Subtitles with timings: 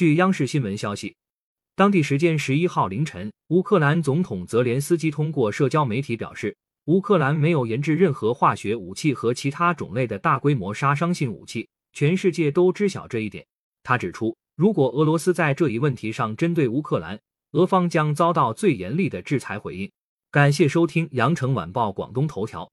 [0.00, 1.14] 据央视新闻消息
[1.76, 13.44] 当地时间十一号凌晨乌克兰总统泽连斯基通过社交媒体表示乌克兰没有研制任何化学武器和其他种类的大规模杀伤性武器全世界都知晓这一点。
[13.82, 17.20] 他指出如果俄罗斯在这一问题上针对乌克兰
[17.52, 19.92] 俄方将遭到最严厉的制裁回应。
[20.30, 22.72] 感谢收听羊城晚报广东头条。